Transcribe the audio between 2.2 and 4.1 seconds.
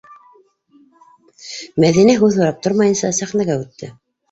һүҙ һорап тормайынса сәхнәгә үтте.